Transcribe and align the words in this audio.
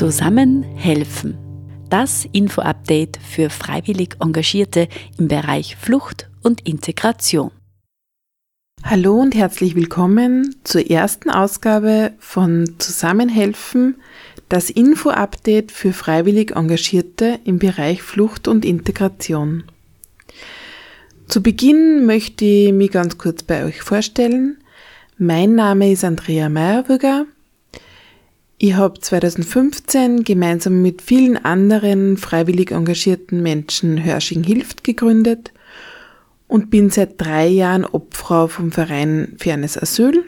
Zusammen 0.00 0.62
helfen. 0.62 1.36
Das 1.90 2.26
Info-Update 2.32 3.18
für 3.18 3.50
freiwillig 3.50 4.16
Engagierte 4.18 4.88
im 5.18 5.28
Bereich 5.28 5.76
Flucht 5.76 6.30
und 6.42 6.66
Integration. 6.66 7.50
Hallo 8.82 9.20
und 9.20 9.34
herzlich 9.34 9.74
willkommen 9.74 10.56
zur 10.64 10.90
ersten 10.90 11.28
Ausgabe 11.28 12.12
von 12.18 12.76
Zusammenhelfen, 12.78 13.96
das 14.48 14.70
Info-Update 14.70 15.70
für 15.70 15.92
freiwillig 15.92 16.52
Engagierte 16.56 17.38
im 17.44 17.58
Bereich 17.58 18.00
Flucht 18.00 18.48
und 18.48 18.64
Integration. 18.64 19.64
Zu 21.26 21.42
Beginn 21.42 22.06
möchte 22.06 22.46
ich 22.46 22.72
mich 22.72 22.90
ganz 22.90 23.18
kurz 23.18 23.42
bei 23.42 23.66
euch 23.66 23.82
vorstellen. 23.82 24.56
Mein 25.18 25.56
Name 25.56 25.92
ist 25.92 26.04
Andrea 26.04 26.48
Meyerwürger. 26.48 27.26
Ich 28.62 28.74
habe 28.74 29.00
2015 29.00 30.22
gemeinsam 30.22 30.82
mit 30.82 31.00
vielen 31.00 31.42
anderen 31.42 32.18
freiwillig 32.18 32.72
engagierten 32.72 33.42
Menschen 33.42 34.04
Hörsching 34.04 34.44
hilft 34.44 34.84
gegründet 34.84 35.50
und 36.46 36.68
bin 36.68 36.90
seit 36.90 37.18
drei 37.18 37.46
Jahren 37.46 37.86
Obfrau 37.86 38.48
vom 38.48 38.70
Verein 38.70 39.34
Fairness 39.38 39.78
Asyl 39.78 40.26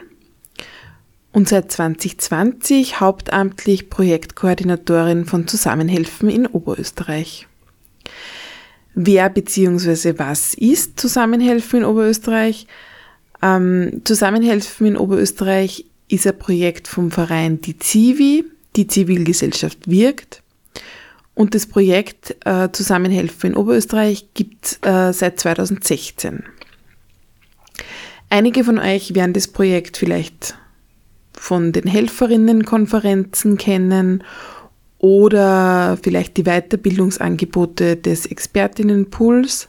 und 1.31 1.47
seit 1.47 1.71
2020 1.71 2.99
hauptamtlich 2.99 3.91
Projektkoordinatorin 3.91 5.25
von 5.25 5.47
Zusammenhelfen 5.47 6.27
in 6.27 6.47
Oberösterreich. 6.47 7.47
Wer 8.95 9.29
bzw. 9.29 10.15
was 10.17 10.55
ist 10.55 10.99
Zusammenhelfen 10.99 11.81
in 11.81 11.85
Oberösterreich? 11.85 12.65
Ähm, 13.43 14.01
Zusammenhelfen 14.05 14.87
in 14.87 14.97
Oberösterreich 14.97 15.85
ist 16.13 16.27
ein 16.27 16.37
Projekt 16.37 16.87
vom 16.87 17.09
Verein 17.09 17.59
Die 17.61 17.79
Zivi, 17.79 18.45
die 18.75 18.87
Zivilgesellschaft 18.87 19.89
wirkt. 19.89 20.43
Und 21.33 21.55
das 21.55 21.65
Projekt 21.65 22.35
äh, 22.45 22.69
Zusammenhelfen 22.71 23.51
in 23.51 23.57
Oberösterreich 23.57 24.27
gibt 24.35 24.79
äh, 24.85 25.11
seit 25.11 25.39
2016. 25.39 26.43
Einige 28.29 28.63
von 28.63 28.77
euch 28.77 29.15
werden 29.15 29.33
das 29.33 29.47
Projekt 29.47 29.97
vielleicht 29.97 30.55
von 31.33 31.71
den 31.71 31.87
Helferinnenkonferenzen 31.87 33.57
kennen 33.57 34.23
oder 34.99 35.97
vielleicht 36.01 36.37
die 36.37 36.43
Weiterbildungsangebote 36.43 37.97
des 37.97 38.27
Expertinnenpools. 38.27 39.67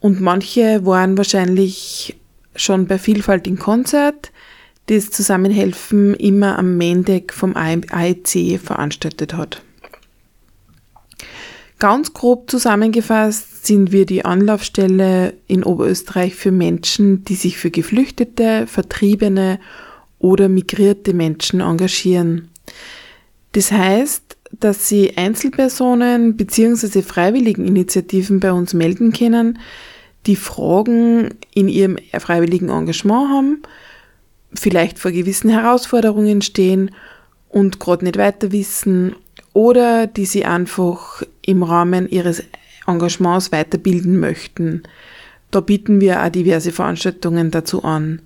Und 0.00 0.20
manche 0.20 0.84
waren 0.84 1.16
wahrscheinlich 1.16 2.16
schon 2.56 2.86
bei 2.86 2.98
Vielfalt 2.98 3.46
in 3.46 3.58
Konzert 3.58 4.32
das 4.86 5.10
Zusammenhelfen 5.10 6.14
immer 6.14 6.58
am 6.58 6.76
Mendeck 6.76 7.32
vom 7.32 7.56
AIC 7.56 8.60
veranstaltet 8.60 9.34
hat. 9.34 9.62
Ganz 11.78 12.12
grob 12.14 12.50
zusammengefasst 12.50 13.66
sind 13.66 13.92
wir 13.92 14.06
die 14.06 14.24
Anlaufstelle 14.24 15.34
in 15.46 15.64
Oberösterreich 15.64 16.34
für 16.34 16.52
Menschen, 16.52 17.24
die 17.24 17.34
sich 17.34 17.56
für 17.56 17.70
Geflüchtete, 17.70 18.66
Vertriebene 18.66 19.58
oder 20.18 20.48
migrierte 20.48 21.14
Menschen 21.14 21.60
engagieren. 21.60 22.48
Das 23.52 23.72
heißt, 23.72 24.36
dass 24.60 24.88
sie 24.88 25.16
Einzelpersonen 25.16 26.36
bzw. 26.36 27.02
freiwilligen 27.02 27.66
Initiativen 27.66 28.40
bei 28.40 28.52
uns 28.52 28.72
melden 28.72 29.12
können, 29.12 29.58
die 30.26 30.36
Fragen 30.36 31.34
in 31.54 31.68
ihrem 31.68 31.98
freiwilligen 32.18 32.70
Engagement 32.70 33.30
haben, 33.30 33.62
vielleicht 34.58 34.98
vor 34.98 35.10
gewissen 35.10 35.50
Herausforderungen 35.50 36.42
stehen 36.42 36.90
und 37.48 37.80
gerade 37.80 38.04
nicht 38.04 38.16
weiter 38.16 38.52
wissen 38.52 39.14
oder 39.52 40.06
die 40.06 40.26
sie 40.26 40.44
einfach 40.44 41.22
im 41.42 41.62
Rahmen 41.62 42.08
ihres 42.08 42.42
Engagements 42.86 43.52
weiterbilden 43.52 44.18
möchten. 44.18 44.82
Da 45.50 45.60
bieten 45.60 46.00
wir 46.00 46.22
auch 46.22 46.30
diverse 46.30 46.72
Veranstaltungen 46.72 47.50
dazu 47.50 47.84
an. 47.84 48.22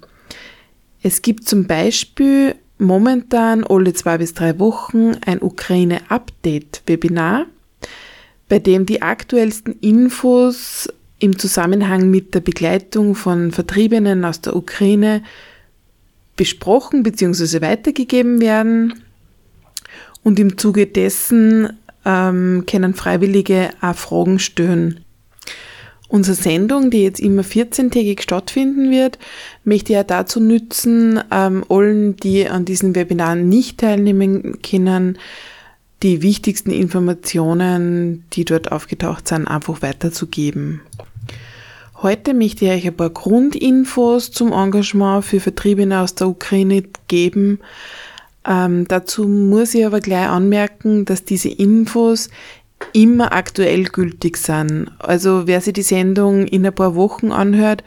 Es 1.03 1.23
gibt 1.23 1.49
zum 1.49 1.67
Beispiel 1.67 2.55
momentan 2.79 3.65
alle 3.65 3.93
zwei 3.93 4.19
bis 4.19 4.35
drei 4.35 4.59
Wochen 4.59 5.13
ein 5.27 5.43
Ukraine-Update-Webinar, 5.43 7.47
bei 8.49 8.59
dem 8.59 8.87
die 8.87 9.03
aktuellsten 9.03 9.75
Infos 9.81 10.89
im 11.19 11.39
Zusammenhang 11.39 12.11
mit 12.11 12.35
der 12.35 12.41
Begleitung 12.41 13.15
von 13.15 13.53
Vertriebenen 13.53 14.25
aus 14.25 14.41
der 14.41 14.57
Ukraine 14.57 15.23
besprochen 16.39 17.03
bzw. 17.03 17.61
weitergegeben 17.61 18.41
werden. 18.41 18.95
Und 20.23 20.39
im 20.39 20.57
Zuge 20.57 20.87
dessen 20.87 21.79
ähm, 22.07 22.65
können 22.67 22.95
Freiwillige 22.95 23.71
auch 23.83 23.95
Fragen 23.95 24.39
stellen. 24.39 25.05
Unsere 26.09 26.37
Sendung, 26.37 26.91
die 26.91 27.03
jetzt 27.03 27.21
immer 27.21 27.43
14-tägig 27.43 28.23
stattfinden 28.23 28.91
wird, 28.91 29.19
möchte 29.65 29.93
ja 29.93 30.05
dazu 30.05 30.41
nützen, 30.41 31.21
ähm, 31.31 31.65
allen, 31.69 32.17
die 32.17 32.49
an 32.49 32.65
diesen 32.65 32.95
Webinaren 32.95 33.51
nicht 33.51 33.81
teilnehmen 33.81 34.63
können, 34.63 35.19
die 36.03 36.23
wichtigsten 36.23 36.71
Informationen, 36.71 38.25
die 38.33 38.47
dort 38.47 38.73
aufgetaucht 38.73 39.29
sind, 39.29 39.47
einfach 39.47 39.83
weiterzugeben. 39.83 40.81
Heute 42.01 42.33
möchte 42.33 42.65
ich 42.65 42.71
euch 42.71 42.87
ein 42.87 42.97
paar 42.97 43.11
Grundinfos 43.11 44.31
zum 44.31 44.53
Engagement 44.53 45.25
für 45.25 45.41
Vertriebene 45.41 46.01
aus 46.01 46.15
der 46.15 46.29
Ukraine 46.29 46.85
geben. 47.09 47.59
Ähm, 48.47 48.87
dazu 48.87 49.27
muss 49.27 49.75
ich 49.75 49.85
aber 49.85 49.99
gleich 49.99 50.29
anmerken, 50.29 51.07
dass 51.07 51.25
diese 51.25 51.49
Infos 51.49 52.31
immer 52.93 53.33
aktuell 53.33 53.83
gültig 53.83 54.37
sind. 54.37 54.93
Also 55.01 55.49
wer 55.49 55.61
sich 55.61 55.73
die 55.73 55.83
Sendung 55.83 56.47
in 56.47 56.65
ein 56.65 56.73
paar 56.73 56.95
Wochen 56.95 57.33
anhört, 57.33 57.83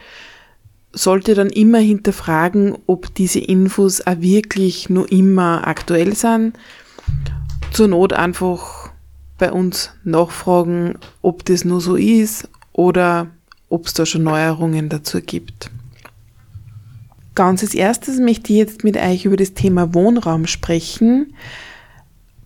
sollte 0.92 1.34
dann 1.34 1.50
immer 1.50 1.80
hinterfragen, 1.80 2.78
ob 2.88 3.16
diese 3.16 3.40
Infos 3.40 4.06
auch 4.06 4.20
wirklich 4.20 4.90
nur 4.90 5.10
immer 5.10 5.66
aktuell 5.66 6.18
sind. 6.18 6.58
Zur 7.72 7.88
Not 7.88 8.12
einfach 8.12 8.92
bei 9.38 9.54
uns 9.54 9.92
nachfragen, 10.04 10.96
ob 11.22 11.46
das 11.46 11.64
nur 11.64 11.80
so 11.80 11.96
ist 11.96 12.50
oder 12.74 13.30
ob 13.72 13.88
es 13.88 13.94
da 13.94 14.06
schon 14.06 14.24
Neuerungen 14.24 14.90
dazu 14.90 15.22
gibt. 15.22 15.72
Ganz 17.34 17.64
als 17.64 17.74
erstes 17.74 18.20
möchte 18.20 18.52
ich 18.52 18.60
jetzt 18.60 18.84
mit 18.84 18.98
euch 18.98 19.26
über 19.26 19.38
das 19.38 19.54
Thema 19.54 19.94
Wohnraum 19.94 20.46
sprechen. 20.46 21.34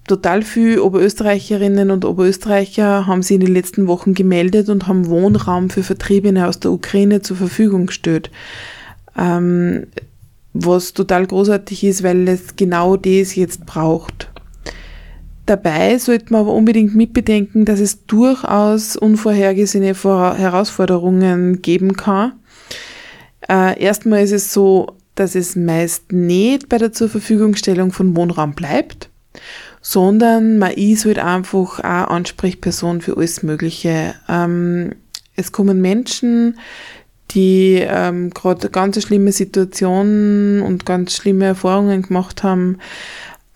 Total 0.08 0.44
viele 0.44 0.84
Oberösterreicherinnen 0.84 1.90
und 1.90 2.06
Oberösterreicher 2.06 3.08
haben 3.08 3.24
sich 3.24 3.36
in 3.36 3.42
den 3.42 3.54
letzten 3.54 3.88
Wochen 3.88 4.14
gemeldet 4.14 4.70
und 4.70 4.88
haben 4.88 5.08
Wohnraum 5.08 5.72
für 5.72 5.82
Vertriebene 5.82 6.48
aus 6.48 6.60
der 6.60 6.72
Ukraine 6.72 7.24
zur 7.24 7.38
Verfügung 7.38 7.88
gestellt. 7.88 8.30
Ähm, 9.18 9.88
was 10.54 10.94
total 10.94 11.26
großartig 11.26 11.84
ist, 11.84 12.04
weil 12.04 12.28
es 12.28 12.56
genau 12.56 12.98
das 12.98 13.36
jetzt 13.36 13.66
braucht. 13.66 14.30
Dabei 15.46 16.00
sollte 16.00 16.32
man 16.32 16.42
aber 16.42 16.54
unbedingt 16.54 16.96
mitbedenken, 16.96 17.66
dass 17.66 17.80
es 17.80 18.06
durchaus 18.06 18.96
unvorhergesehene 18.96 19.94
Herausforderungen 19.94 21.62
geben 21.62 21.96
kann. 21.96 22.34
Äh, 23.48 23.80
erstmal 23.80 24.24
ist 24.24 24.32
es 24.32 24.52
so, 24.52 24.96
dass 25.14 25.36
es 25.36 25.56
meist 25.56 26.12
nicht 26.12 26.68
bei 26.68 26.78
der 26.78 26.92
Zurverfügungstellung 26.92 27.92
von 27.92 28.16
Wohnraum 28.16 28.54
bleibt, 28.54 29.10
sondern 29.82 30.58
man 30.58 30.72
ist 30.72 31.06
halt 31.06 31.20
einfach 31.20 31.80
auch 31.80 32.10
Ansprechperson 32.10 33.02
für 33.02 33.16
alles 33.16 33.44
Mögliche. 33.44 34.16
Ähm, 34.28 34.96
es 35.36 35.52
kommen 35.52 35.80
Menschen, 35.80 36.58
die 37.32 37.86
ähm, 37.88 38.32
gerade 38.32 38.70
ganz 38.70 39.02
schlimme 39.02 39.32
Situationen 39.32 40.62
und 40.62 40.86
ganz 40.86 41.16
schlimme 41.16 41.46
Erfahrungen 41.46 42.02
gemacht 42.02 42.44
haben, 42.44 42.78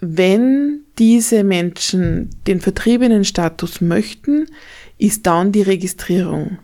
wenn 0.00 0.84
diese 0.98 1.44
Menschen 1.44 2.30
den 2.46 2.60
vertriebenen 2.60 3.24
Status 3.24 3.80
möchten, 3.80 4.46
ist 4.98 5.26
dann 5.26 5.52
die 5.52 5.62
Registrierung. 5.62 6.58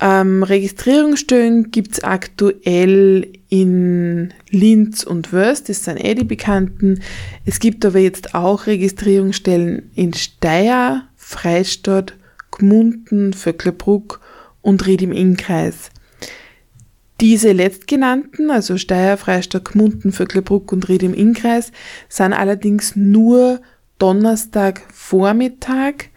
Ähm, 0.00 0.42
Registrierungsstellen 0.44 1.70
gibt's 1.70 2.04
aktuell 2.04 3.32
in 3.48 4.32
Linz 4.48 5.02
und 5.02 5.32
Wörth, 5.32 5.68
das 5.68 5.84
sind 5.84 5.96
eh 6.02 6.14
die 6.14 6.24
bekannten. 6.24 7.00
Es 7.44 7.58
gibt 7.58 7.84
aber 7.84 7.98
jetzt 7.98 8.34
auch 8.34 8.66
Registrierungsstellen 8.66 9.90
in 9.94 10.14
Steyr, 10.14 11.02
Freistadt, 11.16 12.14
Gmunden, 12.52 13.32
Vöcklerbruck 13.32 14.20
und 14.62 14.86
Ried 14.86 15.02
im 15.02 15.12
Innkreis. 15.12 15.90
Diese 17.20 17.50
letztgenannten, 17.50 18.50
also 18.50 18.76
Steyr, 18.76 19.16
Freistadt, 19.16 19.64
Gmunden, 19.64 20.12
Vöcklerbruck 20.12 20.72
und 20.72 20.88
Ried 20.88 21.02
im 21.02 21.14
Innkreis, 21.14 21.72
sind 22.08 22.32
allerdings 22.32 22.94
nur 22.94 23.60
Donnerstag 23.98 24.82
Vormittag 24.92 26.10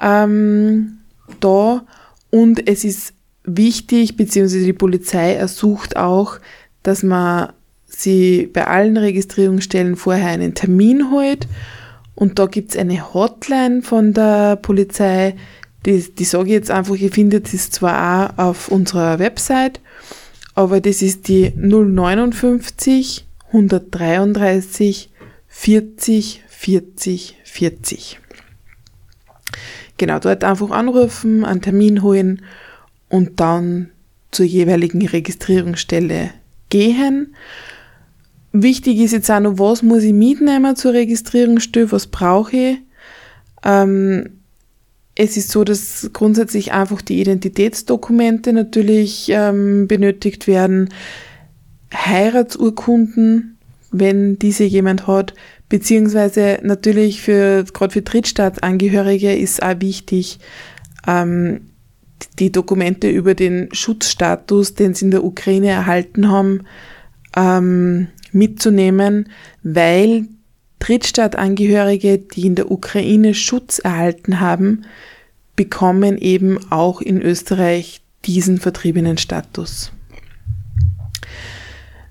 ähm, 0.00 0.98
da. 1.40 1.86
Und 2.30 2.68
es 2.68 2.84
ist 2.84 3.14
wichtig, 3.44 4.16
beziehungsweise 4.16 4.64
die 4.64 4.72
Polizei 4.74 5.34
ersucht 5.34 5.96
auch, 5.96 6.38
dass 6.82 7.02
man 7.02 7.52
sie 7.86 8.46
bei 8.52 8.66
allen 8.66 8.96
Registrierungsstellen 8.96 9.96
vorher 9.96 10.28
einen 10.28 10.54
Termin 10.54 11.10
holt. 11.10 11.46
Und 12.14 12.38
da 12.38 12.46
gibt's 12.46 12.76
eine 12.76 13.14
Hotline 13.14 13.82
von 13.82 14.12
der 14.12 14.56
Polizei, 14.56 15.34
die, 15.86 16.14
die 16.14 16.24
sage 16.24 16.46
ich 16.46 16.52
jetzt 16.52 16.70
einfach, 16.70 16.94
ihr 16.94 17.10
findet 17.10 17.52
es 17.52 17.70
zwar 17.70 18.34
auch 18.36 18.50
auf 18.50 18.68
unserer 18.68 19.18
Website, 19.18 19.80
aber 20.54 20.80
das 20.80 21.02
ist 21.02 21.28
die 21.28 21.52
059 21.56 23.26
133 23.48 25.10
40 25.48 26.42
40 26.48 27.36
40. 27.44 28.18
Genau, 29.98 30.18
dort 30.18 30.42
einfach 30.42 30.70
anrufen, 30.70 31.44
einen 31.44 31.60
Termin 31.60 32.02
holen 32.02 32.42
und 33.08 33.40
dann 33.40 33.90
zur 34.30 34.46
jeweiligen 34.46 35.06
Registrierungsstelle 35.06 36.30
gehen. 36.70 37.34
Wichtig 38.52 38.98
ist 38.98 39.12
jetzt 39.12 39.30
auch 39.30 39.40
noch, 39.40 39.58
was 39.58 39.82
muss 39.82 40.02
ich 40.02 40.12
mitnehmen 40.12 40.76
zur 40.76 40.94
Registrierungsstelle, 40.94 41.92
was 41.92 42.06
brauche 42.06 42.56
ich. 42.56 42.78
Ähm, 43.64 44.41
es 45.22 45.36
ist 45.36 45.50
so, 45.50 45.64
dass 45.64 46.10
grundsätzlich 46.12 46.72
einfach 46.72 47.00
die 47.02 47.20
Identitätsdokumente 47.20 48.52
natürlich 48.52 49.28
ähm, 49.30 49.86
benötigt 49.86 50.46
werden, 50.46 50.88
Heiratsurkunden, 51.94 53.58
wenn 53.90 54.38
diese 54.38 54.64
jemand 54.64 55.06
hat, 55.06 55.34
beziehungsweise 55.68 56.58
natürlich 56.62 57.22
für 57.22 57.64
gerade 57.72 57.92
für 57.92 58.02
Drittstaatsangehörige 58.02 59.34
ist 59.36 59.62
auch 59.62 59.80
wichtig, 59.80 60.38
ähm, 61.06 61.60
die 62.38 62.50
Dokumente 62.52 63.08
über 63.08 63.34
den 63.34 63.68
Schutzstatus, 63.72 64.74
den 64.74 64.94
sie 64.94 65.06
in 65.06 65.10
der 65.10 65.24
Ukraine 65.24 65.68
erhalten 65.68 66.30
haben, 66.30 66.62
ähm, 67.36 68.08
mitzunehmen, 68.32 69.28
weil 69.62 70.26
Drittstaatangehörige, 70.82 72.18
die 72.18 72.46
in 72.46 72.56
der 72.56 72.72
Ukraine 72.72 73.34
Schutz 73.34 73.78
erhalten 73.78 74.40
haben, 74.40 74.84
bekommen 75.54 76.18
eben 76.18 76.58
auch 76.72 77.00
in 77.00 77.22
Österreich 77.22 78.02
diesen 78.24 78.58
vertriebenen 78.58 79.16
Status. 79.16 79.92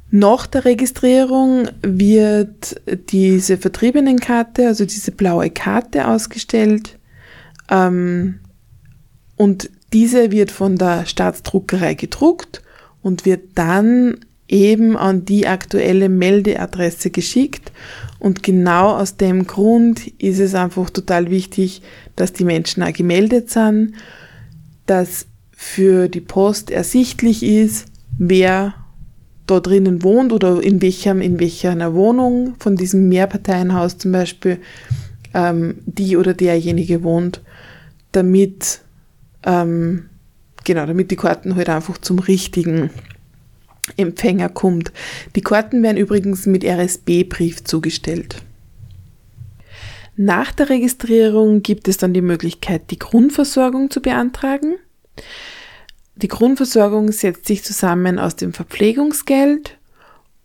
Nach 0.09 0.47
der 0.47 0.63
Registrierung 0.63 1.68
wird 1.81 2.81
diese 3.09 3.57
Vertriebenenkarte, 3.57 4.68
also 4.68 4.85
diese 4.85 5.12
blaue 5.12 5.50
Karte 5.50 6.07
ausgestellt 6.07 6.97
ähm, 7.69 8.39
und 9.35 9.69
diese 9.91 10.31
wird 10.31 10.51
von 10.51 10.77
der 10.77 11.06
Staatsdruckerei 11.06 11.95
gedruckt 11.95 12.62
und 13.01 13.25
wird 13.25 13.50
dann 13.56 14.18
eben 14.51 14.98
an 14.98 15.25
die 15.25 15.48
aktuelle 15.48 16.09
Meldeadresse 16.09 17.09
geschickt. 17.09 17.71
Und 18.19 18.44
genau 18.44 18.95
aus 18.95 19.18
dem 19.18 19.48
Grund 19.48 20.07
ist 20.19 20.39
es 20.39 20.53
einfach 20.53 20.89
total 20.89 21.31
wichtig, 21.31 21.81
dass 22.15 22.33
die 22.33 22.45
Menschen 22.45 22.83
auch 22.83 22.94
gemeldet 22.94 23.50
sind, 23.50 23.94
dass 24.86 25.25
für 25.51 26.09
die 26.09 26.21
Post 26.21 26.69
ersichtlich 26.69 27.44
ist, 27.44 27.88
wer 28.18 28.74
da 29.48 29.59
drinnen 29.59 30.03
wohnt 30.03 30.33
oder 30.33 30.62
in 30.62 30.81
welchem, 30.81 31.21
in 31.21 31.39
welcher 31.39 31.94
Wohnung 31.94 32.56
von 32.59 32.75
diesem 32.75 33.09
Mehrparteienhaus 33.09 33.97
zum 33.97 34.12
Beispiel 34.12 34.59
ähm, 35.33 35.80
die 35.86 36.18
oder 36.18 36.33
derjenige 36.33 37.04
wohnt, 37.04 37.42
damit 38.12 38.81
ähm, 39.44 40.09
genau, 40.63 40.86
damit 40.86 41.12
die 41.12 41.15
Karten 41.15 41.56
halt 41.56 41.69
einfach 41.69 41.97
zum 41.97 42.19
richtigen 42.19 42.89
Empfänger 43.98 44.50
kommt. 44.50 44.92
Die 45.36 45.42
Karten 45.42 45.83
werden 45.83 45.98
übrigens 45.98 46.45
mit 46.45 46.63
RSB-Brief 46.63 47.63
zugestellt. 47.63 48.42
Nach 50.16 50.51
der 50.51 50.69
Registrierung 50.69 51.64
gibt 51.64 51.88
es 51.88 51.97
dann 51.97 52.14
die 52.14 52.21
Möglichkeit, 52.21 52.92
die 52.92 53.00
Grundversorgung 53.00 53.90
zu 53.90 54.02
beantragen. 54.02 54.76
Die 56.16 56.28
Grundversorgung 56.28 57.11
setzt 57.11 57.47
sich 57.47 57.64
zusammen 57.64 58.19
aus 58.19 58.35
dem 58.35 58.54
Verpflegungsgeld 58.54 59.78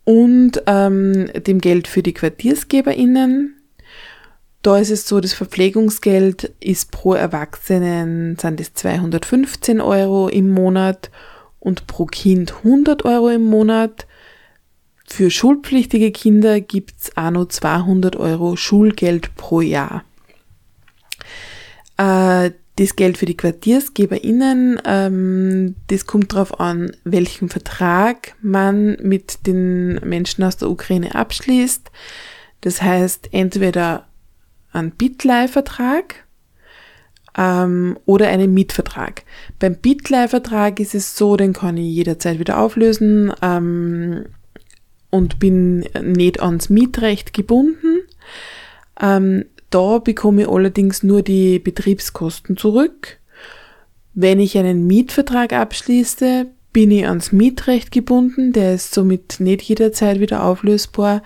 und 0.04 0.62
ähm, 0.66 1.28
dem 1.34 1.60
Geld 1.60 1.88
für 1.88 2.02
die 2.02 2.14
QuartiersgeberInnen. 2.14 3.56
Da 4.62 4.78
ist 4.78 4.90
es 4.90 5.06
so, 5.06 5.20
das 5.20 5.32
Verpflegungsgeld 5.34 6.52
ist 6.60 6.90
pro 6.90 7.14
Erwachsenen 7.14 8.36
sind 8.38 8.60
es 8.60 8.72
215 8.74 9.80
Euro 9.80 10.28
im 10.28 10.50
Monat 10.50 11.10
und 11.60 11.86
pro 11.86 12.06
Kind 12.06 12.54
100 12.64 13.04
Euro 13.04 13.28
im 13.30 13.44
Monat. 13.44 14.06
Für 15.08 15.30
schulpflichtige 15.30 16.10
Kinder 16.10 16.60
gibt's 16.60 17.16
auch 17.16 17.30
noch 17.30 17.46
200 17.46 18.16
Euro 18.16 18.56
Schulgeld 18.56 19.34
pro 19.36 19.60
Jahr. 19.60 20.04
Äh, 21.96 22.50
das 22.76 22.94
Geld 22.94 23.16
für 23.16 23.24
die 23.24 23.36
QuartiersgeberInnen, 23.36 24.82
ähm, 24.84 25.76
das 25.86 26.04
kommt 26.06 26.34
darauf 26.34 26.60
an, 26.60 26.92
welchen 27.04 27.48
Vertrag 27.48 28.34
man 28.42 28.98
mit 29.00 29.46
den 29.46 29.94
Menschen 30.04 30.44
aus 30.44 30.58
der 30.58 30.68
Ukraine 30.68 31.14
abschließt. 31.14 31.90
Das 32.60 32.82
heißt, 32.82 33.30
entweder 33.32 34.08
ein 34.72 34.90
Bitleihvertrag, 34.90 36.25
ähm, 37.36 37.98
oder 38.06 38.28
einen 38.28 38.54
Mietvertrag. 38.54 39.22
Beim 39.58 39.76
Bitleihvertrag 39.76 40.80
ist 40.80 40.94
es 40.94 41.16
so, 41.16 41.36
den 41.36 41.52
kann 41.52 41.76
ich 41.76 41.94
jederzeit 41.94 42.38
wieder 42.38 42.58
auflösen 42.58 43.32
ähm, 43.42 44.26
und 45.10 45.38
bin 45.38 45.80
nicht 46.02 46.40
ans 46.40 46.70
Mietrecht 46.70 47.32
gebunden. 47.32 48.00
Ähm, 49.00 49.44
da 49.70 49.98
bekomme 49.98 50.42
ich 50.42 50.48
allerdings 50.48 51.02
nur 51.02 51.22
die 51.22 51.58
Betriebskosten 51.58 52.56
zurück. 52.56 53.18
Wenn 54.14 54.40
ich 54.40 54.56
einen 54.56 54.86
Mietvertrag 54.86 55.52
abschließe, 55.52 56.46
bin 56.72 56.90
ich 56.90 57.06
ans 57.06 57.32
Mietrecht 57.32 57.90
gebunden, 57.90 58.52
der 58.52 58.74
ist 58.74 58.94
somit 58.94 59.40
nicht 59.40 59.62
jederzeit 59.62 60.20
wieder 60.20 60.44
auflösbar. 60.44 61.22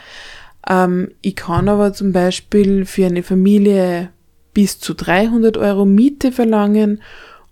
Ähm, 0.69 1.11
ich 1.23 1.37
kann 1.37 1.69
aber 1.69 1.93
zum 1.93 2.13
Beispiel 2.13 2.85
für 2.85 3.07
eine 3.07 3.23
Familie 3.23 4.11
bis 4.53 4.79
zu 4.79 4.95
300 4.95 5.57
Euro 5.57 5.85
Miete 5.85 6.33
verlangen 6.33 7.03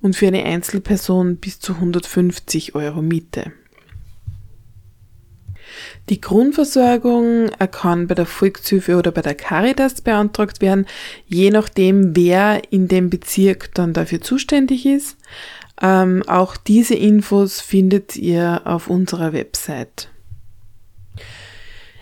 und 0.00 0.17
für 0.17 0.28
eine 0.28 0.45
Einzelperson 0.45 1.37
bis 1.37 1.61
zu 1.61 1.75
150 1.75 2.75
Euro 2.75 3.02
Miete. 3.02 3.52
Die 6.09 6.21
Grundversorgung 6.21 7.50
kann 7.71 8.07
bei 8.07 8.14
der 8.14 8.26
Volkshilfe 8.26 8.97
oder 8.97 9.12
bei 9.12 9.21
der 9.21 9.35
Caritas 9.35 10.00
beantragt 10.00 10.61
werden, 10.61 10.87
je 11.26 11.50
nachdem, 11.50 12.17
wer 12.17 12.73
in 12.73 12.88
dem 12.88 13.11
Bezirk 13.11 13.75
dann 13.75 13.93
dafür 13.93 14.21
zuständig 14.21 14.87
ist. 14.87 15.17
Ähm, 15.81 16.23
auch 16.26 16.57
diese 16.57 16.95
Infos 16.95 17.61
findet 17.61 18.17
ihr 18.17 18.62
auf 18.64 18.88
unserer 18.88 19.33
Website. 19.33 20.09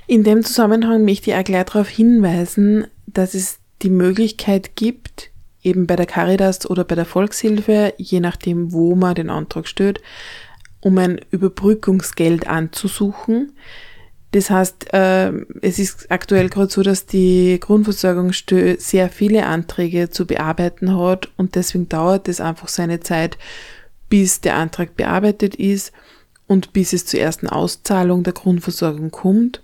In 0.07 0.23
dem 0.23 0.45
Zusammenhang 0.45 1.05
möchte 1.05 1.31
ich 1.31 1.37
auch 1.37 1.45
gleich 1.45 1.65
darauf 1.65 1.89
hinweisen, 1.89 2.87
dass 3.07 3.35
es 3.35 3.59
die 3.83 3.91
Möglichkeit 3.91 4.77
gibt, 4.77 5.31
eben 5.63 5.87
bei 5.87 5.97
der 5.97 6.07
Caritas 6.07 6.69
oder 6.69 6.85
bei 6.85 6.95
der 6.95 7.05
Volkshilfe, 7.05 7.95
je 7.99 8.21
nachdem, 8.21 8.73
wo 8.73 8.95
man 8.95 9.15
den 9.15 9.31
Antrag 9.31 9.67
stellt, 9.67 10.01
um 10.81 10.97
ein 10.99 11.21
Überbrückungsgeld 11.31 12.47
anzusuchen. 12.47 13.53
Das 14.33 14.51
heißt, 14.51 14.93
äh, 14.93 15.33
es 15.63 15.79
ist 15.79 16.11
aktuell 16.11 16.49
gerade 16.49 16.71
so, 16.71 16.83
dass 16.83 17.07
die 17.07 17.59
Grundversorgungsstelle 17.61 18.79
sehr 18.79 19.09
viele 19.09 19.47
Anträge 19.47 20.11
zu 20.11 20.27
bearbeiten 20.27 20.97
hat 20.97 21.31
und 21.37 21.55
deswegen 21.55 21.89
dauert 21.89 22.29
es 22.29 22.41
einfach 22.41 22.69
seine 22.69 23.01
Zeit, 23.01 23.39
bis 24.09 24.41
der 24.41 24.57
Antrag 24.57 24.97
bearbeitet 24.97 25.57
ist 25.57 25.93
und 26.47 26.73
bis 26.73 26.93
es 26.93 27.07
zur 27.07 27.21
ersten 27.21 27.49
Auszahlung 27.49 28.23
der 28.23 28.35
Grundversorgung 28.35 29.11
kommt. 29.11 29.63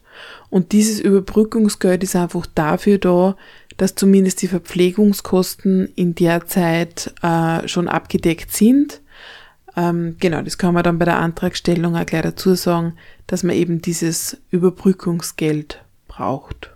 Und 0.50 0.72
dieses 0.72 1.00
Überbrückungsgeld 1.00 2.02
ist 2.02 2.16
einfach 2.16 2.46
dafür 2.54 2.98
da, 2.98 3.36
dass 3.82 3.96
zumindest 3.96 4.40
die 4.42 4.46
Verpflegungskosten 4.46 5.88
in 5.96 6.14
der 6.14 6.46
Zeit 6.46 7.12
äh, 7.20 7.66
schon 7.66 7.88
abgedeckt 7.88 8.52
sind. 8.52 9.00
Ähm, 9.76 10.14
genau, 10.20 10.40
das 10.40 10.56
kann 10.56 10.72
man 10.72 10.84
dann 10.84 11.00
bei 11.00 11.04
der 11.04 11.18
Antragstellung 11.18 11.96
auch 11.96 12.06
gleich 12.06 12.22
dazu 12.22 12.54
sagen, 12.54 12.92
dass 13.26 13.42
man 13.42 13.56
eben 13.56 13.82
dieses 13.82 14.36
Überbrückungsgeld 14.52 15.82
braucht. 16.06 16.70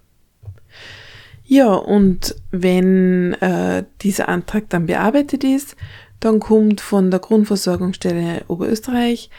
Ja, 1.44 1.75
und 1.75 2.34
wenn 2.50 3.34
äh, 3.34 3.84
dieser 4.02 4.28
Antrag 4.28 4.68
dann 4.70 4.86
bearbeitet 4.86 5.44
ist, 5.44 5.76
dann 6.18 6.40
kommt 6.40 6.80
von 6.80 7.12
der 7.12 7.20
Grundversorgungsstelle 7.20 8.42
Oberösterreich 8.48 9.30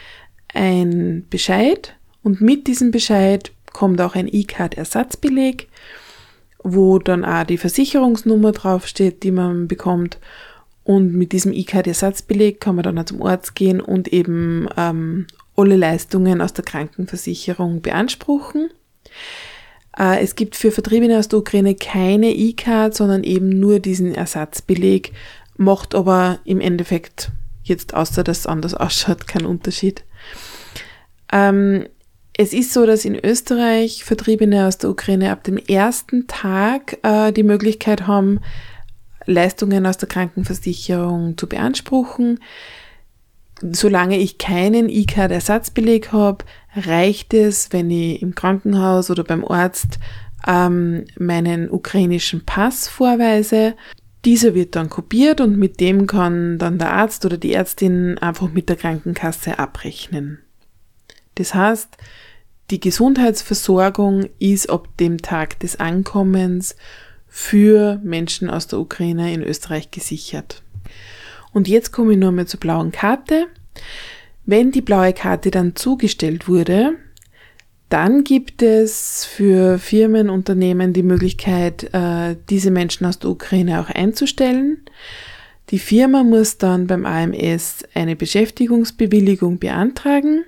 ein 0.53 1.25
Bescheid 1.29 1.95
und 2.24 2.39
mit 2.39 2.67
diesem 2.67 2.91
Bescheid 2.91 3.51
kommt 3.74 4.00
auch 4.00 4.15
ein 4.15 4.29
E-Card-Ersatzbeleg, 4.31 5.67
wo 6.74 7.00
dann 7.00 7.25
auch 7.25 7.45
die 7.45 7.57
Versicherungsnummer 7.57 8.51
draufsteht, 8.51 9.24
die 9.24 9.31
man 9.31 9.67
bekommt. 9.67 10.19
Und 10.83 11.13
mit 11.13 11.31
diesem 11.31 11.53
E-Card-Ersatzbeleg 11.53 12.62
kann 12.62 12.75
man 12.75 12.83
dann 12.83 13.00
auch 13.00 13.05
zum 13.05 13.21
Arzt 13.21 13.55
gehen 13.55 13.81
und 13.81 14.07
eben 14.07 14.67
ähm, 14.77 15.27
alle 15.55 15.75
Leistungen 15.75 16.41
aus 16.41 16.53
der 16.53 16.63
Krankenversicherung 16.63 17.81
beanspruchen. 17.81 18.69
Äh, 19.97 20.24
es 20.24 20.36
gibt 20.36 20.55
für 20.55 20.71
Vertriebene 20.71 21.17
aus 21.17 21.27
der 21.27 21.39
Ukraine 21.39 21.75
keine 21.75 22.31
E-Card, 22.31 22.95
sondern 22.95 23.24
eben 23.24 23.50
nur 23.50 23.79
diesen 23.79 24.15
Ersatzbeleg, 24.15 25.12
macht 25.57 25.95
aber 25.95 26.39
im 26.45 26.62
Endeffekt 26.62 27.31
jetzt, 27.63 27.93
außer 27.93 28.24
dass 28.24 28.39
es 28.39 28.47
anders 28.47 28.74
ausschaut, 28.75 29.27
keinen 29.27 29.45
Unterschied. 29.45 30.03
Ähm, 31.31 31.88
es 32.38 32.53
ist 32.53 32.72
so, 32.72 32.86
dass 32.86 33.03
in 33.03 33.15
Österreich 33.15 34.03
Vertriebene 34.03 34.67
aus 34.67 34.77
der 34.77 34.91
Ukraine 34.91 35.32
ab 35.32 35.44
dem 35.44 35.58
ersten 35.58 36.27
Tag 36.27 37.00
äh, 37.01 37.32
die 37.32 37.44
Möglichkeit 37.44 38.06
haben, 38.06 38.39
Leistungen 39.25 39.86
aus 39.88 39.98
der 39.98 40.08
Krankenversicherung 40.08 41.36
zu 41.36 41.50
beanspruchen. 41.50 42.39
Solange 43.62 44.20
ich 44.20 44.38
keinen 44.38 44.88
E-Card-Ersatzbeleg 44.88 46.12
habe, 46.12 46.46
reicht 46.75 47.34
es, 47.34 47.74
wenn 47.74 47.89
ich 47.89 48.22
im 48.22 48.36
Krankenhaus 48.36 49.10
oder 49.10 49.24
beim 49.24 49.44
Arzt 49.44 49.98
ähm, 50.48 51.06
meinen 51.17 51.72
ukrainischen 51.72 52.46
Pass 52.46 52.88
vorweise. 52.88 53.74
Dieser 54.25 54.53
wird 54.53 54.75
dann 54.75 54.89
kopiert 54.89 55.41
und 55.41 55.58
mit 55.58 55.79
dem 55.79 56.06
kann 56.06 56.60
dann 56.60 56.77
der 56.77 56.94
Arzt 56.94 57.25
oder 57.25 57.38
die 57.38 57.53
Ärztin 57.53 58.20
einfach 58.20 58.51
mit 58.51 58.70
der 58.70 58.75
Krankenkasse 58.75 59.58
abrechnen. 59.58 60.39
Das 61.38 61.53
heißt, 61.53 61.98
die 62.72 62.79
Gesundheitsversorgung 62.79 64.27
ist 64.39 64.70
ab 64.70 64.89
dem 65.00 65.22
Tag 65.22 65.60
des 65.60 65.79
Ankommens 65.79 66.75
für 67.27 68.01
Menschen 68.03 68.50
aus 68.50 68.67
der 68.67 68.79
Ukraine 68.79 69.34
in 69.34 69.44
Österreich 69.44 69.91
gesichert. 69.91 70.63
Und 71.53 71.67
jetzt 71.67 71.91
komme 71.91 72.13
ich 72.13 72.17
nur 72.17 72.32
mal 72.32 72.48
zur 72.48 72.60
blauen 72.60 72.91
Karte. 72.91 73.48
Wenn 74.46 74.72
die 74.72 74.82
blaue 74.82 75.13
Karte 75.13 75.51
dann 75.51 75.75
zugestellt 75.75 76.48
wurde, 76.48 76.96
dann 77.89 78.24
gibt 78.24 78.63
es 78.63 79.25
für 79.25 79.77
Firmen, 79.77 80.29
Unternehmen 80.29 80.91
die 80.91 81.03
Möglichkeit, 81.03 81.94
äh, 81.94 82.36
diese 82.50 82.72
Menschen 82.72 83.06
aus 83.06 83.20
der 83.20 83.29
Ukraine 83.29 83.79
auch 83.79 83.89
einzustellen. 83.89 84.79
Die 85.70 85.79
Firma 85.79 86.24
muss 86.24 86.58
dann 86.58 86.88
beim 86.88 87.06
AMS 87.06 87.84
eine 87.94 88.15
Beschäftigungsbewilligung 88.15 89.60
beantragen. 89.60 90.44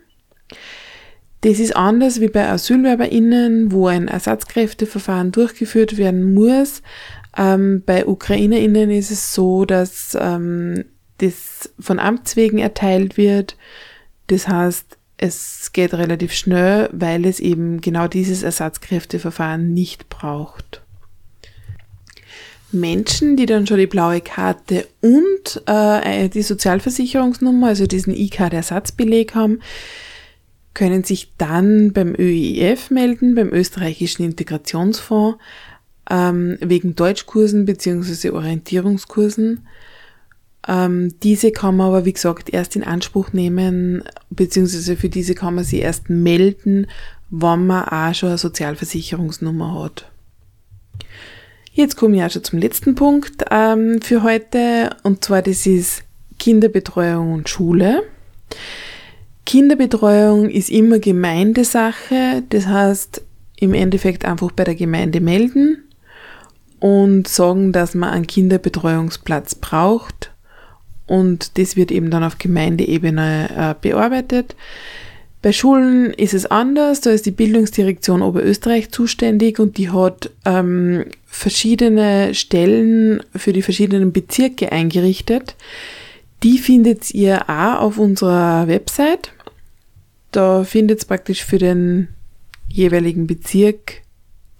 Das 1.41 1.59
ist 1.59 1.75
anders 1.75 2.19
wie 2.19 2.27
bei 2.27 2.49
AsylwerberInnen, 2.49 3.71
wo 3.71 3.87
ein 3.87 4.07
Ersatzkräfteverfahren 4.09 5.31
durchgeführt 5.31 5.97
werden 5.97 6.33
muss. 6.33 6.81
Ähm, 7.37 7.83
bei 7.85 8.05
UkrainerInnen 8.05 8.91
ist 8.91 9.11
es 9.11 9.33
so, 9.33 9.63
dass 9.65 10.17
ähm, 10.19 10.83
das 11.19 11.69
von 11.79 11.99
Amts 11.99 12.35
wegen 12.35 12.57
erteilt 12.57 13.15
wird. 13.15 13.55
Das 14.27 14.47
heißt, 14.47 14.97
es 15.17 15.71
geht 15.73 15.93
relativ 15.93 16.33
schnell, 16.33 16.89
weil 16.91 17.25
es 17.25 17.39
eben 17.39 17.81
genau 17.81 18.07
dieses 18.07 18.43
Ersatzkräfteverfahren 18.43 19.73
nicht 19.73 20.09
braucht. 20.09 20.81
Menschen, 22.71 23.35
die 23.35 23.45
dann 23.45 23.65
schon 23.65 23.79
die 23.79 23.87
blaue 23.87 24.21
Karte 24.21 24.87
und 25.01 25.61
äh, 25.65 26.29
die 26.29 26.41
Sozialversicherungsnummer, 26.41 27.67
also 27.67 27.87
diesen 27.87 28.15
E-Card-Ersatzbeleg 28.15 29.33
haben, 29.35 29.59
können 30.73 31.03
sich 31.03 31.33
dann 31.37 31.93
beim 31.93 32.15
ÖIF 32.15 32.89
melden, 32.89 33.35
beim 33.35 33.49
österreichischen 33.49 34.23
Integrationsfonds, 34.23 35.37
ähm, 36.09 36.57
wegen 36.61 36.95
Deutschkursen 36.95 37.65
bzw. 37.65 38.31
Orientierungskursen. 38.31 39.67
Ähm, 40.67 41.15
diese 41.23 41.51
kann 41.51 41.77
man 41.77 41.87
aber, 41.87 42.05
wie 42.05 42.13
gesagt, 42.13 42.53
erst 42.53 42.75
in 42.75 42.83
Anspruch 42.83 43.33
nehmen, 43.33 44.03
beziehungsweise 44.29 44.95
für 44.95 45.09
diese 45.09 45.35
kann 45.35 45.55
man 45.55 45.63
sie 45.63 45.79
erst 45.79 46.09
melden, 46.09 46.87
wenn 47.29 47.67
man 47.67 47.85
auch 47.85 48.13
schon 48.13 48.29
eine 48.29 48.37
Sozialversicherungsnummer 48.37 49.83
hat. 49.83 50.09
Jetzt 51.71 51.95
komme 51.95 52.17
ich 52.17 52.23
auch 52.23 52.31
schon 52.31 52.43
zum 52.43 52.59
letzten 52.59 52.95
Punkt 52.95 53.45
ähm, 53.51 54.01
für 54.01 54.23
heute, 54.23 54.89
und 55.03 55.23
zwar 55.23 55.41
das 55.41 55.65
ist 55.65 56.03
Kinderbetreuung 56.37 57.33
und 57.33 57.49
Schule. 57.49 58.03
Kinderbetreuung 59.49 60.47
ist 60.47 60.69
immer 60.69 60.99
Gemeindesache, 60.99 62.43
das 62.49 62.67
heißt 62.67 63.23
im 63.57 63.73
Endeffekt 63.73 64.23
einfach 64.23 64.51
bei 64.51 64.63
der 64.63 64.75
Gemeinde 64.75 65.21
melden 65.21 65.85
und 66.77 67.27
sagen, 67.27 67.71
dass 67.71 67.95
man 67.95 68.11
einen 68.11 68.27
Kinderbetreuungsplatz 68.27 69.55
braucht 69.55 70.31
und 71.07 71.57
das 71.57 71.75
wird 71.75 71.91
eben 71.91 72.11
dann 72.11 72.23
auf 72.23 72.37
Gemeindeebene 72.37 73.49
äh, 73.57 73.75
bearbeitet. 73.81 74.55
Bei 75.41 75.51
Schulen 75.51 76.13
ist 76.13 76.35
es 76.35 76.45
anders, 76.45 77.01
da 77.01 77.09
ist 77.09 77.25
die 77.25 77.31
Bildungsdirektion 77.31 78.21
Oberösterreich 78.21 78.91
zuständig 78.91 79.57
und 79.57 79.79
die 79.79 79.89
hat 79.89 80.29
ähm, 80.45 81.05
verschiedene 81.25 82.35
Stellen 82.35 83.23
für 83.35 83.51
die 83.51 83.63
verschiedenen 83.63 84.11
Bezirke 84.11 84.71
eingerichtet. 84.71 85.55
Die 86.43 86.57
findet 86.57 87.13
ihr 87.13 87.49
auch 87.49 87.81
auf 87.81 87.97
unserer 87.97 88.67
Website. 88.67 89.31
Da 90.31 90.63
findet 90.63 90.99
es 90.99 91.05
praktisch 91.05 91.43
für 91.43 91.57
den 91.57 92.09
jeweiligen 92.67 93.27
Bezirk 93.27 94.01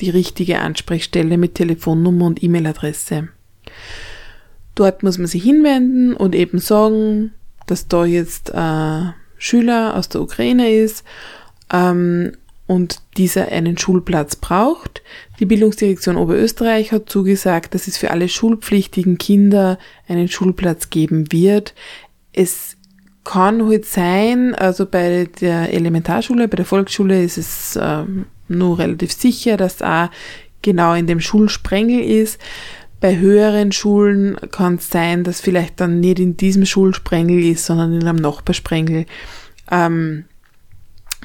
die 0.02 0.10
richtige 0.10 0.60
Ansprechstelle 0.60 1.38
mit 1.38 1.56
Telefonnummer 1.56 2.26
und 2.26 2.42
E-Mail-Adresse. 2.42 3.30
Dort 4.76 5.04
muss 5.04 5.18
man 5.18 5.28
sich 5.28 5.44
hinwenden 5.44 6.14
und 6.14 6.36
eben 6.36 6.60
sagen, 6.60 7.34
dass 7.68 7.88
da 7.88 8.06
jetzt 8.06 8.54
ein 8.54 9.14
Schüler 9.38 9.96
aus 9.96 10.10
der 10.10 10.22
Ukraine 10.22 10.72
ist 10.72 11.04
ähm, 11.72 12.32
und 12.66 13.02
dieser 13.18 13.50
einen 13.50 13.78
Schulplatz 13.78 14.36
braucht. 14.36 15.02
Die 15.40 15.46
Bildungsdirektion 15.46 16.18
Oberösterreich 16.18 16.92
hat 16.92 17.10
zugesagt, 17.10 17.74
dass 17.74 17.88
es 17.88 17.98
für 17.98 18.12
alle 18.12 18.30
schulpflichtigen 18.30 19.18
Kinder 19.18 19.78
einen 20.08 20.30
Schulplatz 20.30 20.90
geben 20.90 21.32
wird. 21.32 21.74
Es 22.32 22.78
kann 23.24 23.68
halt 23.68 23.86
sein, 23.86 24.56
also 24.56 24.86
bei 24.86 25.28
der 25.42 25.74
Elementarschule, 25.74 26.48
bei 26.48 26.58
der 26.58 26.66
Volksschule 26.66 27.24
ist 27.24 27.38
es 27.38 27.80
ähm, 27.82 28.26
nur 28.48 28.80
relativ 28.80 29.12
sicher, 29.12 29.58
dass 29.58 29.82
auch 29.82 30.10
genau 30.62 30.94
in 30.94 31.08
dem 31.08 31.20
Schulsprengel 31.20 32.02
ist. 32.02 32.40
Bei 33.00 33.18
höheren 33.18 33.72
Schulen 33.72 34.38
kann 34.52 34.76
es 34.76 34.90
sein, 34.90 35.24
dass 35.24 35.42
vielleicht 35.42 35.80
dann 35.80 36.00
nicht 36.00 36.20
in 36.20 36.38
diesem 36.38 36.66
Schulsprengel 36.66 37.44
ist, 37.44 37.66
sondern 37.66 37.94
in 37.94 38.06
einem 38.06 38.18
Nachbarsprengel. 38.18 39.06
Ähm, 39.72 40.26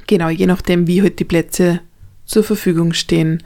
Genau, 0.06 0.28
je 0.28 0.46
nachdem, 0.46 0.86
wie 0.86 1.02
halt 1.02 1.18
die 1.18 1.24
Plätze 1.24 1.80
zur 2.24 2.44
Verfügung 2.44 2.92
stehen. 2.92 3.42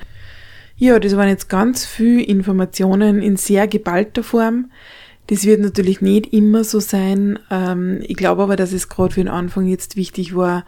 Ja, 0.76 0.98
das 0.98 1.16
waren 1.16 1.28
jetzt 1.28 1.48
ganz 1.48 1.84
viele 1.86 2.22
Informationen 2.22 3.20
in 3.20 3.36
sehr 3.36 3.66
geballter 3.66 4.22
Form. 4.22 4.70
Das 5.28 5.44
wird 5.44 5.60
natürlich 5.60 6.00
nicht 6.00 6.32
immer 6.32 6.64
so 6.64 6.80
sein. 6.80 7.38
Ähm, 7.50 8.00
ich 8.02 8.16
glaube 8.16 8.42
aber, 8.42 8.56
dass 8.56 8.72
es 8.72 8.88
gerade 8.88 9.14
für 9.14 9.20
den 9.20 9.28
Anfang 9.28 9.66
jetzt 9.66 9.96
wichtig 9.96 10.34
war, 10.34 10.64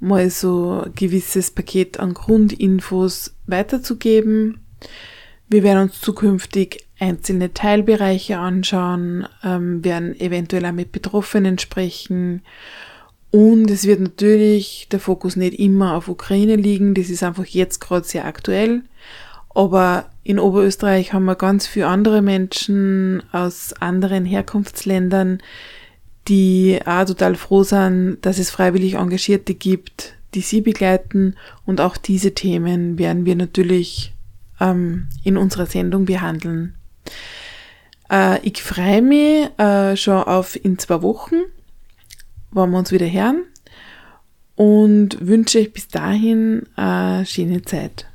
mal 0.00 0.30
so 0.30 0.82
ein 0.84 0.94
gewisses 0.94 1.50
Paket 1.50 1.98
an 1.98 2.14
Grundinfos 2.14 3.34
weiterzugeben. 3.46 4.60
Wir 5.48 5.64
werden 5.64 5.88
uns 5.88 6.00
zukünftig 6.00 6.86
einzelne 7.00 7.52
Teilbereiche 7.54 8.38
anschauen, 8.38 9.26
ähm, 9.42 9.84
werden 9.84 10.18
eventuell 10.20 10.66
auch 10.66 10.72
mit 10.72 10.92
Betroffenen 10.92 11.58
sprechen. 11.58 12.42
Und 13.32 13.68
es 13.68 13.84
wird 13.84 14.00
natürlich 14.00 14.86
der 14.92 15.00
Fokus 15.00 15.34
nicht 15.34 15.58
immer 15.58 15.94
auf 15.94 16.08
Ukraine 16.08 16.54
liegen, 16.54 16.94
das 16.94 17.10
ist 17.10 17.24
einfach 17.24 17.46
jetzt 17.46 17.80
gerade 17.80 18.06
sehr 18.06 18.26
aktuell. 18.26 18.82
Aber 19.54 20.08
in 20.28 20.38
Oberösterreich 20.38 21.14
haben 21.14 21.24
wir 21.24 21.36
ganz 21.36 21.66
viele 21.66 21.86
andere 21.86 22.20
Menschen 22.20 23.22
aus 23.32 23.72
anderen 23.80 24.26
Herkunftsländern, 24.26 25.42
die 26.28 26.80
auch 26.84 27.06
total 27.06 27.34
froh 27.34 27.62
sind, 27.62 28.18
dass 28.20 28.38
es 28.38 28.50
freiwillig 28.50 28.96
Engagierte 28.96 29.54
gibt, 29.54 30.16
die 30.34 30.42
sie 30.42 30.60
begleiten. 30.60 31.34
Und 31.64 31.80
auch 31.80 31.96
diese 31.96 32.34
Themen 32.34 32.98
werden 32.98 33.24
wir 33.24 33.36
natürlich 33.36 34.12
ähm, 34.60 35.08
in 35.24 35.38
unserer 35.38 35.64
Sendung 35.64 36.04
behandeln. 36.04 36.74
Äh, 38.10 38.46
ich 38.46 38.62
freue 38.62 39.00
mich 39.00 39.48
äh, 39.58 39.96
schon 39.96 40.24
auf 40.24 40.62
in 40.62 40.78
zwei 40.78 41.00
Wochen, 41.00 41.36
wenn 42.50 42.70
wir 42.70 42.78
uns 42.78 42.92
wieder 42.92 43.10
hören 43.10 43.44
und 44.56 45.26
wünsche 45.26 45.60
euch 45.60 45.72
bis 45.72 45.88
dahin 45.88 46.64
eine 46.76 47.24
schöne 47.24 47.62
Zeit. 47.62 48.07